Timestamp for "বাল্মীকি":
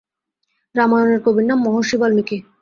2.01-2.37